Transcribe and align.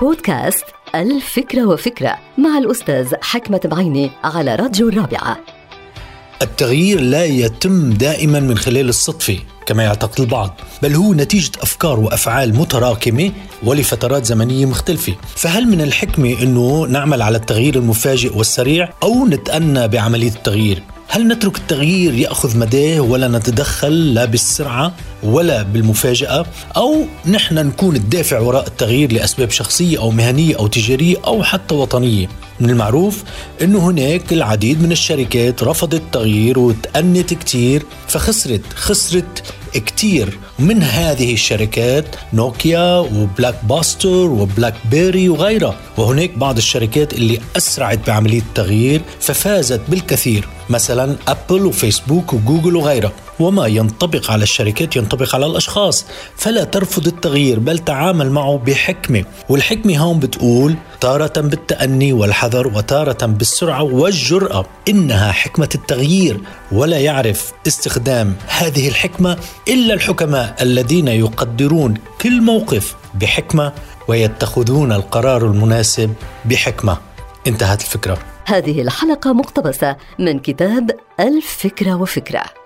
بودكاست 0.00 0.64
الفكرة 0.94 1.66
وفكرة 1.66 2.18
مع 2.38 2.58
الأستاذ 2.58 3.14
حكمة 3.22 3.60
بعيني 3.64 4.10
على 4.24 4.54
راديو 4.54 4.88
الرابعة. 4.88 5.38
التغيير 6.42 7.00
لا 7.00 7.24
يتم 7.24 7.90
دائما 7.90 8.40
من 8.40 8.58
خلال 8.58 8.88
الصدفة 8.88 9.38
كما 9.66 9.82
يعتقد 9.82 10.20
البعض 10.20 10.60
بل 10.82 10.94
هو 10.94 11.14
نتيجة 11.14 11.52
أفكار 11.62 12.00
وأفعال 12.00 12.56
متراكمة 12.56 13.32
ولفترات 13.62 14.24
زمنية 14.24 14.66
مختلفة. 14.66 15.14
فهل 15.36 15.66
من 15.66 15.80
الحكمة 15.80 16.42
أنه 16.42 16.86
نعمل 16.86 17.22
على 17.22 17.36
التغيير 17.36 17.76
المفاجئ 17.76 18.36
والسريع 18.36 18.88
أو 19.02 19.26
نتأنى 19.26 19.88
بعملية 19.88 20.32
التغيير؟ 20.32 20.82
هل 21.14 21.28
نترك 21.28 21.56
التغيير 21.56 22.14
يأخذ 22.14 22.58
مداه 22.58 23.00
ولا 23.00 23.28
نتدخل 23.28 24.14
لا 24.14 24.24
بالسرعة 24.24 24.92
ولا 25.22 25.62
بالمفاجأة؟ 25.62 26.46
أو 26.76 27.06
نحن 27.26 27.54
نكون 27.54 27.96
الدافع 27.96 28.40
وراء 28.40 28.66
التغيير 28.66 29.12
لأسباب 29.12 29.50
شخصية 29.50 29.98
أو 29.98 30.10
مهنية 30.10 30.56
أو 30.58 30.66
تجارية 30.66 31.16
أو 31.26 31.42
حتى 31.42 31.74
وطنية. 31.74 32.28
من 32.60 32.70
المعروف 32.70 33.22
إنه 33.62 33.90
هناك 33.90 34.32
العديد 34.32 34.82
من 34.82 34.92
الشركات 34.92 35.62
رفضت 35.62 35.94
التغيير 35.94 36.58
وتأنت 36.58 37.34
كتير 37.34 37.82
فخسرت 38.08 38.72
خسرت 38.74 39.42
كتير 39.78 40.38
من 40.58 40.82
هذه 40.82 41.32
الشركات 41.32 42.16
نوكيا 42.32 42.98
و 42.98 43.64
Blockbuster 43.64 44.08
وبلاك 44.08 44.74
بيري 44.90 45.28
وغيرها. 45.28 45.76
وهناك 45.96 46.38
بعض 46.38 46.56
الشركات 46.56 47.12
اللي 47.12 47.40
أسرعت 47.56 48.06
بعملية 48.06 48.38
التغيير 48.38 49.00
ففازت 49.20 49.80
بالكثير. 49.88 50.48
مثلا 50.70 51.16
أبل 51.28 51.66
وفيسبوك 51.66 52.32
وجوجل 52.32 52.76
وغيرها. 52.76 53.12
وما 53.40 53.66
ينطبق 53.66 54.30
على 54.30 54.42
الشركات 54.42 54.96
ينطبق 54.96 55.34
على 55.34 55.46
الأشخاص. 55.46 56.06
فلا 56.36 56.64
ترفض 56.64 57.06
التغيير 57.06 57.58
بل 57.58 57.78
تعامل 57.78 58.30
معه 58.30 58.56
بحكمة. 58.56 59.24
والحكمة 59.48 59.98
هون 59.98 60.18
بتقول 60.18 60.74
تارة 61.00 61.40
بالتأني 61.40 62.12
والحذر 62.12 62.66
وتارة 62.66 63.26
بالسرعة 63.26 63.82
والجرأة. 63.82 64.66
إنها 64.88 65.32
حكمة 65.32 65.68
التغيير 65.74 66.40
ولا 66.72 66.98
يعرف 66.98 67.52
استخدام 67.66 68.34
هذه 68.46 68.88
الحكمة 68.88 69.38
إلا 69.68 69.94
الحكماء 69.94 70.56
الذين 70.60 71.08
يقدرون 71.08 71.94
كل 72.20 72.42
موقف 72.42 72.96
بحكمة 73.14 73.72
ويتخذون 74.08 74.92
القرار 74.92 75.46
المناسب 75.46 76.14
بحكمة. 76.44 76.98
انتهت 77.46 77.80
الفكرة. 77.80 78.18
هذه 78.46 78.82
الحلقة 78.82 79.32
مقتبسة 79.32 79.96
من 80.18 80.38
كتاب 80.38 80.90
الفكرة 81.20 81.94
وفكرة. 81.94 82.63